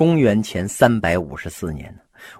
[0.00, 1.94] 公元前三百五十四年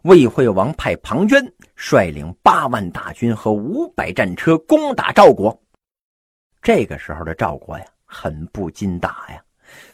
[0.04, 5.54] 魏惠王派庞涓率领八万大军和五百战车攻打赵国。
[6.62, 9.44] 这个时候的赵国呀，很不禁打呀，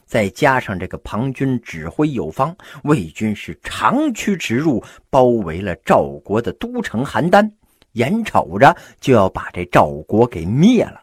[0.05, 4.81] 再加上这个庞涓指挥有方，魏军是长驱直入，
[5.11, 7.51] 包围了赵国的都城邯郸，
[7.95, 11.03] 眼瞅着就要把这赵国给灭了。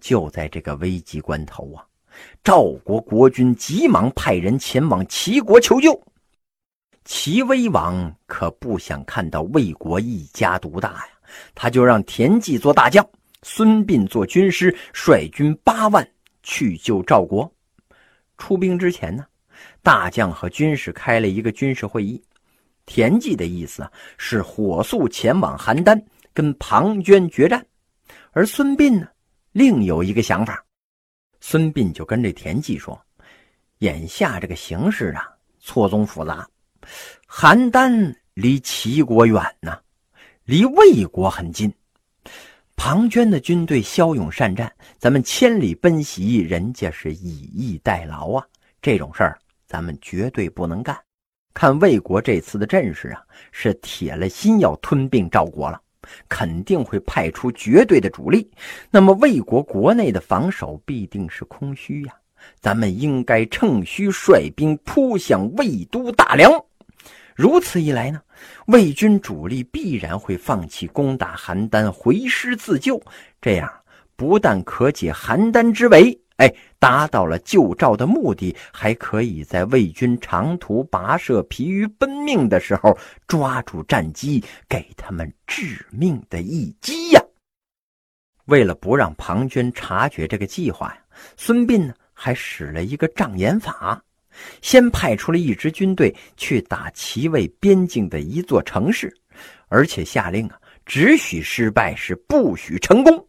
[0.00, 1.86] 就在这个危急关头啊，
[2.42, 6.00] 赵国国君急忙派人前往齐国求救。
[7.04, 11.08] 齐威王可不想看到魏国一家独大呀，
[11.54, 13.06] 他就让田忌做大将，
[13.42, 16.06] 孙膑做军师，率军八万
[16.42, 17.50] 去救赵国。
[18.38, 19.24] 出兵之前呢，
[19.82, 22.22] 大将和军士开了一个军事会议。
[22.86, 26.02] 田忌的意思啊，是火速前往邯郸
[26.32, 27.64] 跟庞涓决战，
[28.32, 29.08] 而孙膑呢？
[29.52, 30.64] 另有一个想法，
[31.46, 32.98] 孙膑就跟这田忌说
[33.80, 35.28] ：“眼下这个形势啊，
[35.60, 36.48] 错综复杂。
[37.28, 39.78] 邯郸离齐国远呢，
[40.44, 41.70] 离魏国很近。
[42.76, 48.46] 庞涓的军队骁勇善战，咱们千里奔袭，人家是以逸待劳啊。
[48.80, 50.98] 这种事儿，咱们绝对不能干。
[51.52, 55.78] 看魏国这次的阵势啊，是铁了心要吞并赵国了。”
[56.28, 58.50] 肯定会派出绝对的主力，
[58.90, 62.14] 那么魏国国内的防守必定是空虚呀。
[62.60, 66.52] 咱们应该趁虚率兵扑向魏都大梁，
[67.34, 68.20] 如此一来呢，
[68.66, 73.02] 魏军主力必然会放弃攻打邯郸，回师自救。
[73.40, 73.72] 这样
[74.14, 76.20] 不但可解邯郸之围。
[76.36, 87.22] 哎，达到了救赵的目的，还可以在魏军长途跋涉、疲于奔命的时候，抓住战机，给他们致命的一击呀！
[88.46, 90.98] 为了不让庞涓察觉这个计划呀，
[91.36, 94.02] 孙膑呢还使了一个障眼法，
[94.60, 99.16] 先派出了一支军队去打齐魏边境的一座城市，
[99.68, 103.24] 而且下令啊，只许失败，是不许成功。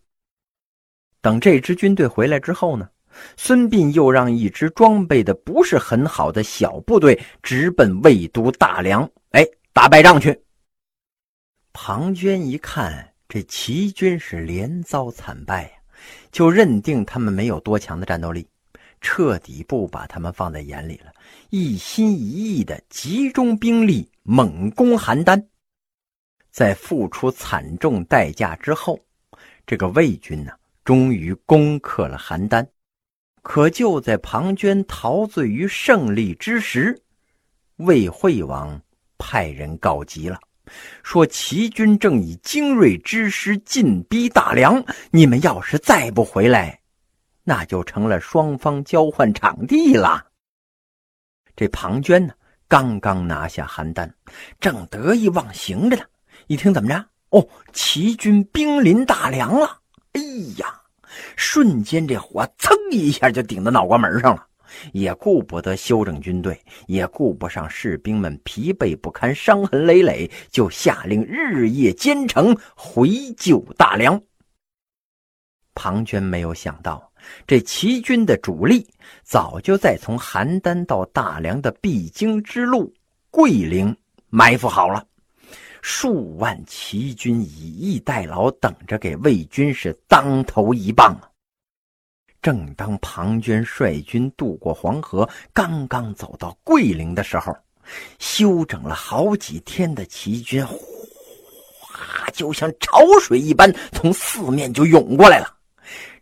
[1.21, 2.89] 等这支军队回来之后呢？
[3.37, 10.41] 孙膑又让一支装备的不是很好的小部队直奔魏都大梁，哎，打败仗去。
[11.73, 15.69] 庞涓一看这齐军是连遭惨败呀，
[16.31, 18.47] 就认定他们没有多强的战斗力，
[19.01, 21.11] 彻底不把他们放在眼里了，
[21.49, 25.43] 一心一意的集中兵力猛攻邯郸。
[26.51, 28.97] 在付出惨重代价之后，
[29.65, 30.53] 这个魏军呢，
[30.85, 32.65] 终于攻克了邯郸。
[33.45, 36.99] 可就在庞涓陶醉于胜利之时，
[37.75, 38.81] 魏惠王
[39.19, 40.39] 派人告急了，
[41.03, 46.79] 说齐军正以精锐之师进逼大梁，你们要是再不回来，
[47.43, 50.25] 那就成了双方交换场地了。
[51.55, 52.33] 这庞涓呢，
[52.67, 54.11] 刚刚拿下邯郸，
[54.59, 56.03] 正得意忘形着呢，
[56.47, 57.05] 一听怎么着？
[57.29, 59.81] 哦，齐军兵临大梁了！
[60.13, 60.21] 哎
[60.57, 60.81] 呀！
[61.35, 64.45] 瞬间，这火噌一下就顶到脑瓜门上了，
[64.93, 74.21] 也顾不得休整军队，也顾不上士兵们疲惫不堪、伤痕累累，就下令日夜兼程回救大梁。
[75.73, 77.11] 庞涓没有想到，
[77.45, 78.87] 这齐军的主力
[79.23, 82.93] 早就在从邯郸到大梁的必经之路
[83.29, 83.95] 桂陵
[84.29, 85.05] 埋伏好了。
[85.87, 91.29] 数万齐军以逸待劳，等着给魏军是当头一棒啊！
[92.41, 97.55] 正当庞涓率军渡过黄河，刚刚走到桂林的时候，
[98.17, 105.55] 休整了好几天的齐军，哗，就像潮水一般从四面就涌过来了。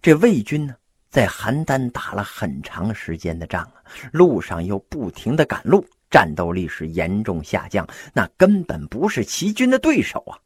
[0.01, 0.75] 这魏军呢，
[1.09, 3.81] 在邯郸打了很长时间的仗啊，
[4.11, 5.87] 路上又不停的赶路。
[6.13, 10.37] 战斗力是严重下降，那根本不是齐军的对手啊！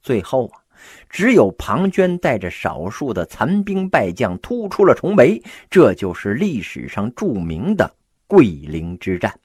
[0.00, 0.56] 最后啊，
[1.10, 7.94] 只有庞涓带着少数的残兵败将突出了重围，这就是历史上著名的
[8.26, 9.38] 桂林之战。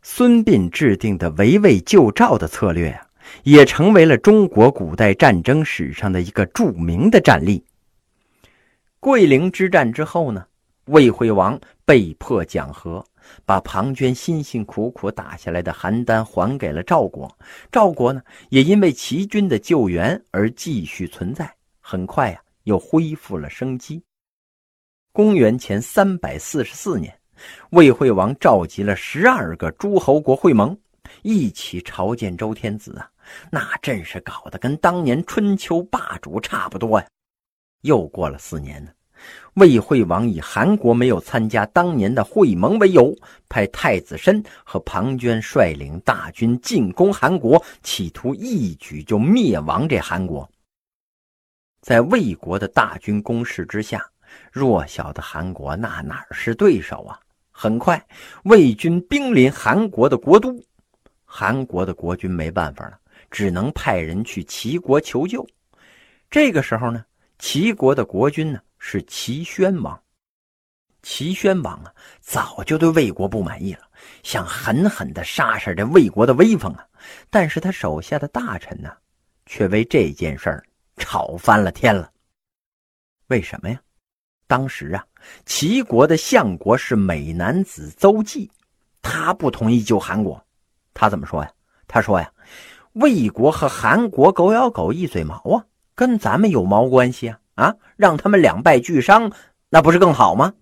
[0.00, 3.06] 孙膑制定的围魏救赵的策略啊，
[3.42, 7.62] 也成为了中国古代战争史上的一个著名的战例。
[8.98, 10.46] 桂林之战之后呢，
[10.86, 13.04] 魏惠王被迫讲和。
[13.44, 17.30] 把庞涓辛辛苦苦打下来的邯郸还给了赵国，
[17.70, 24.02] 赵国呢也因为齐军的救援而继续存在，很快呀又恢复了生机。
[25.12, 27.18] 公元前三百四十四年，
[27.70, 30.78] 魏惠王召集了十二个诸侯国会盟，
[31.22, 33.10] 一起朝见周天子啊，
[33.50, 37.06] 那阵势搞得跟当年春秋霸主差不多呀。
[37.82, 38.90] 又过了四年呢。
[39.56, 43.16] 魏惠王以韩国没有参加当年的会盟为由，
[43.48, 50.46] 派太子申和庞涓率领大军进攻韩国，企图一举就灭亡这韩国。
[51.80, 54.04] 在魏国的大军攻势之下，
[54.52, 57.18] 弱小的韩国那哪是对手啊？
[57.50, 58.06] 很快，
[58.44, 60.54] 魏军兵临韩国的国都，
[61.24, 62.98] 韩国的国君没办法了，
[63.30, 65.48] 只能派人去齐国求救。
[66.30, 67.02] 这个时候呢，
[67.38, 68.60] 齐国的国君呢？
[68.88, 70.00] 是齐宣王，
[71.02, 73.80] 齐宣王啊，早就对魏国不满意了，
[74.22, 76.86] 想狠狠的杀杀这魏国的威风啊。
[77.28, 78.88] 但是他手下的大臣呢，
[79.44, 80.64] 却为这件事儿
[80.98, 82.12] 吵翻了天了。
[83.26, 83.80] 为什么呀？
[84.46, 85.04] 当时啊，
[85.44, 88.48] 齐国的相国是美男子邹忌，
[89.02, 90.40] 他不同意救韩国。
[90.94, 91.50] 他怎么说呀？
[91.88, 92.32] 他说呀，
[92.92, 95.66] 魏国和韩国狗咬狗，一嘴毛啊，
[95.96, 97.40] 跟咱们有毛关系啊？
[97.56, 99.30] 啊，让他们两败俱伤，
[99.68, 100.54] 那不是更好吗？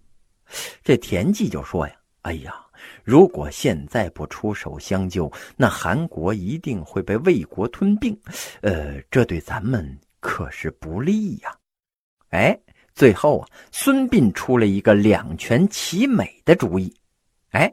[0.82, 2.54] 这田忌就说呀：“哎呀，
[3.02, 8.16] 如果现在不出手相救，那韩国一定会被魏国吞并，
[8.60, 11.54] 呃，这对咱们可是不利呀。”
[12.30, 12.58] 哎，
[12.94, 16.94] 最后啊，孙膑出了一个两全其美的主意。
[17.50, 17.72] 哎，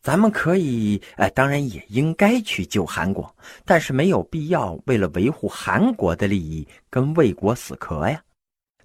[0.00, 3.32] 咱们可以，哎，当然也应该去救韩国，
[3.64, 8.20] 但是没有必要为了维护韩国的利益跟魏国死磕呀。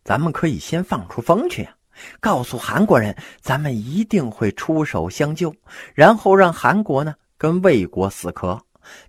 [0.03, 1.73] 咱们可以先放出风去啊，
[2.19, 5.53] 告诉韩国人，咱们一定会出手相救，
[5.93, 8.59] 然后让韩国呢跟魏国死磕，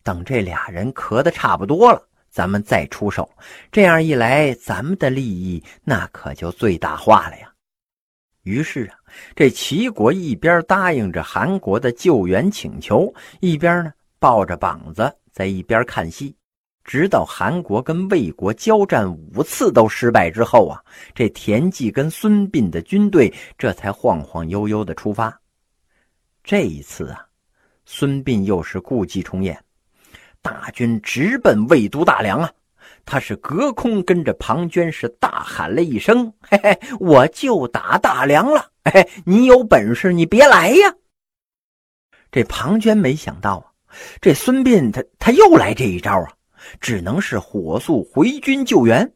[0.03, 2.01] 等这俩人磕的差不多了，
[2.31, 3.29] 咱们再出手。
[3.73, 7.51] 这样一来，咱们的利益那可就最大化了呀。
[8.43, 8.95] 于是啊，
[9.35, 16.37] 这齐国一边答应着韩国的救援请求，一边呢抱着膀子在一边看戏。
[16.85, 20.81] 直到韩国跟魏国交战五次都失败之后啊，
[21.15, 25.41] 这田忌跟孙膑的军队这才晃晃悠悠的出发。
[26.45, 27.27] 这一次啊，
[27.87, 29.59] 孙膑又是故伎重演，
[30.43, 32.53] 大军直奔魏都大梁啊！
[33.07, 38.71] 他是隔空跟着庞涓是大喊了一声：“嘿嘿，我就打大梁了！
[38.85, 40.95] 嘿，你有本事你别来呀！”
[42.31, 43.73] 这庞涓没想到啊，
[44.21, 46.34] 这孙膑他他又来这一招啊！
[46.81, 49.15] 只能是火速回军救援，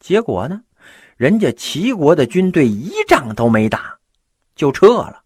[0.00, 0.62] 结果呢，
[1.16, 3.98] 人家齐国的军队一仗都没打，
[4.54, 5.22] 就撤了。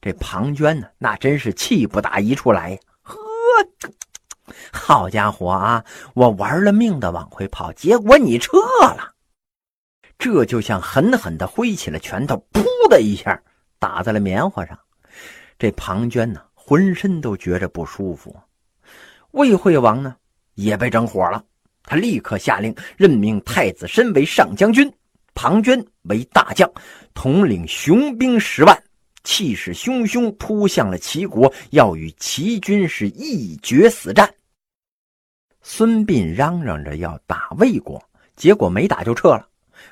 [0.00, 2.78] 这庞涓呢，那真是气不打一处来呀！
[3.02, 3.16] 呵，
[4.72, 5.84] 好家伙啊，
[6.14, 9.14] 我玩了命的往回跑，结果你撤了，
[10.18, 13.42] 这就像狠狠的挥起了拳头，噗的一下
[13.78, 14.78] 打在了棉花上。
[15.58, 18.36] 这庞涓呢，浑身都觉着不舒服。
[19.32, 20.16] 魏惠王呢？
[20.58, 21.42] 也被整火了，
[21.84, 24.92] 他立刻下令任命太子申为上将军，
[25.32, 26.68] 庞涓为大将，
[27.14, 28.76] 统领雄兵十万，
[29.22, 34.28] 气势汹汹扑向了齐国，要与齐军是一决死战。
[35.62, 38.02] 孙膑嚷嚷着要打魏国，
[38.34, 39.46] 结果没打就撤了，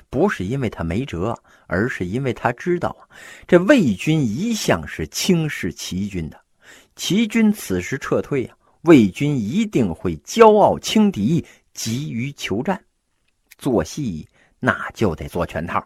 [0.09, 1.33] 不是因为他没辙，
[1.67, 3.07] 而是因为他知道啊，
[3.47, 6.37] 这魏军一向是轻视齐军的，
[6.97, 8.56] 齐军此时撤退呀。
[8.87, 11.43] 魏军一定会骄傲轻敌，
[11.73, 12.81] 急于求战，
[13.57, 14.25] 做戏
[14.59, 15.85] 那就得做全套。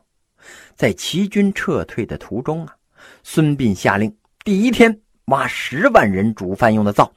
[0.75, 2.75] 在齐军撤退的途中啊，
[3.23, 7.11] 孙膑下令：第一天挖十万人煮饭用的灶，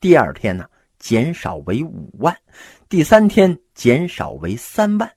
[0.00, 0.66] 第二天呢
[0.98, 2.36] 减少为五万，
[2.88, 5.08] 第三天减少为三万，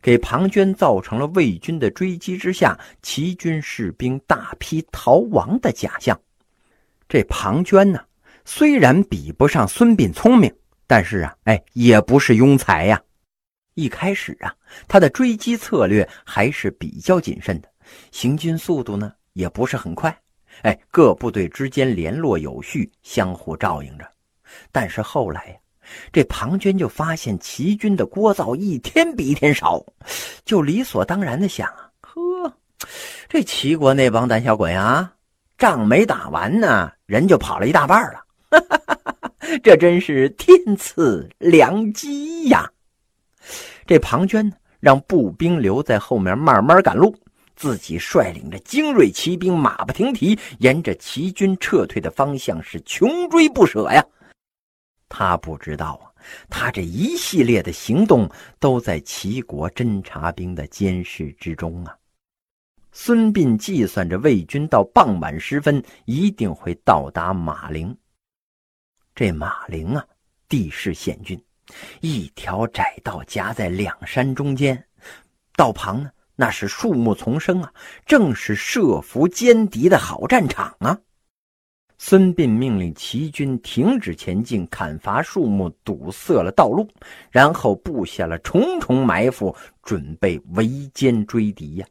[0.00, 6.20] 给庞涓造成了魏军的追击之下，齐军士兵大批逃亡的假象。
[7.08, 8.00] 这庞涓呢？
[8.44, 10.52] 虽然比不上孙膑聪明，
[10.86, 13.00] 但是啊，哎，也不是庸才呀。
[13.74, 14.54] 一开始啊，
[14.86, 17.68] 他的追击策略还是比较谨慎的，
[18.10, 20.14] 行军速度呢也不是很快。
[20.62, 24.06] 哎，各部队之间联络有序，相互照应着。
[24.70, 25.56] 但是后来呀，
[26.12, 29.82] 这庞涓就发现齐军的聒噪一天比一天少，
[30.44, 32.52] 就理所当然的想啊，呵，
[33.28, 35.14] 这齐国那帮胆小鬼啊，
[35.56, 38.21] 仗没打完呢，人就跑了一大半了。
[38.60, 42.70] 哈哈哈哈这真是天赐良机呀！
[43.86, 47.14] 这庞涓呢，让步兵留在后面慢慢赶路，
[47.56, 54.04] 自己率领着精锐骑兵，马不停蹄，沿着齐军撤退的方向是穷追不舍呀。
[55.08, 56.12] 他不知道啊，
[56.48, 61.96] 他这一系列的行动都在齐国侦察兵的监视之中啊。
[62.92, 67.96] 孙膑计算着魏军到傍晚时分一定会到达马陵。
[69.14, 70.06] 这马陵啊，
[70.48, 71.42] 地势险峻，
[72.00, 74.82] 一条窄道夹在两山中间，
[75.54, 77.72] 道旁呢，那是树木丛生啊，
[78.06, 80.98] 正是设伏歼敌的好战场啊！
[81.98, 86.88] 孙膑命令齐军停止前进，砍伐树木，堵塞了道路，
[87.30, 91.86] 然后布下了重重埋伏，准备围歼追敌呀。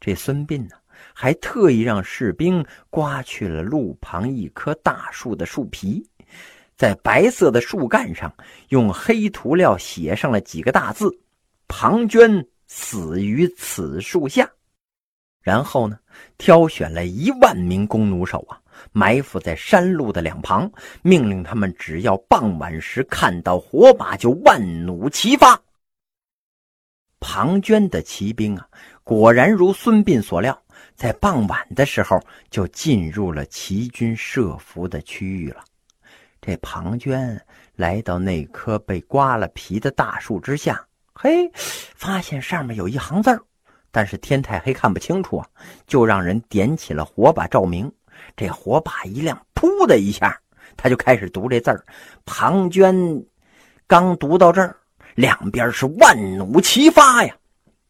[0.00, 0.76] 这孙膑呢，
[1.12, 6.04] 还特意让士兵刮去了路旁一棵大树的树皮，
[6.76, 8.32] 在白色的树干上
[8.68, 11.10] 用黑涂料写上了几个大字
[11.68, 14.50] ：“庞涓死于此树下。”
[15.42, 15.98] 然后呢，
[16.38, 18.60] 挑选了一万名弓弩手啊。
[18.90, 20.70] 埋伏在山路的两旁，
[21.00, 25.58] 命令他们只要傍晚时看到火把，就万弩齐发。
[27.20, 28.68] 庞涓的骑兵啊，
[29.04, 30.60] 果然如孙膑所料，
[30.94, 32.20] 在傍晚的时候
[32.50, 35.64] 就进入了齐军设伏的区域了。
[36.40, 37.38] 这庞涓
[37.74, 40.84] 来到那棵被刮了皮的大树之下，
[41.14, 43.40] 嘿，发现上面有一行字儿，
[43.90, 45.48] 但是天太黑看不清楚啊，
[45.86, 47.90] 就让人点起了火把照明。
[48.36, 50.38] 这火把一亮，噗的一下，
[50.76, 51.84] 他就开始读这字儿。
[52.24, 53.24] 庞涓
[53.86, 54.76] 刚读到这儿，
[55.14, 57.34] 两边是万弩齐发呀，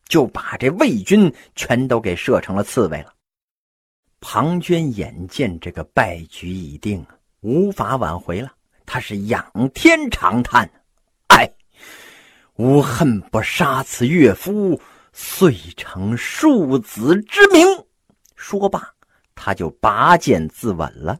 [0.08, 3.12] 就把这魏军全都给射成了刺猬了。
[4.20, 7.04] 庞涓眼见这个败局已定，
[7.40, 8.52] 无法挽回了，
[8.86, 10.70] 他是仰天长叹
[11.28, 11.50] ：“哎，
[12.56, 14.80] 吾恨不杀此岳夫，
[15.12, 17.66] 遂成庶子之名。”
[18.36, 18.90] 说罢。
[19.36, 21.18] 他就拔剑自刎了。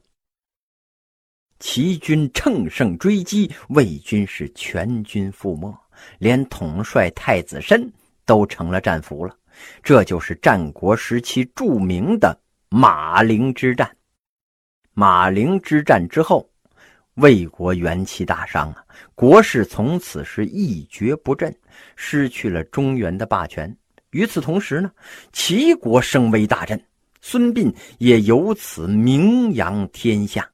[1.59, 5.76] 齐军乘胜追击，魏军是全军覆没，
[6.19, 7.93] 连统帅太子申
[8.25, 9.37] 都成了战俘了。
[9.83, 12.37] 这就是战国时期著名的
[12.69, 13.97] 马陵之战。
[14.93, 16.49] 马陵之战之后，
[17.14, 21.54] 魏国元气大伤啊，国势从此是一蹶不振，
[21.97, 23.76] 失去了中原的霸权。
[24.11, 24.90] 与此同时呢，
[25.33, 26.81] 齐国声威大振。
[27.21, 30.47] 孙膑也由此名扬天下。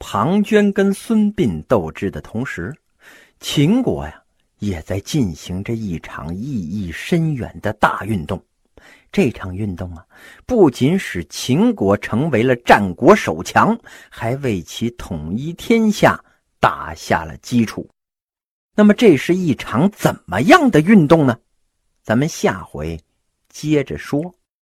[0.00, 2.74] 庞涓跟孙膑斗智的同时，
[3.38, 4.21] 秦国呀
[4.62, 8.40] 也在进行着一场意义深远的大运动。
[9.10, 10.06] 这场运动啊，
[10.46, 13.76] 不仅使秦国成为了战国首强，
[14.08, 16.24] 还为其统一天下
[16.60, 17.90] 打下了基础。
[18.76, 21.36] 那么，这是一场怎么样的运动呢？
[22.04, 23.00] 咱们下回
[23.48, 24.32] 接着说。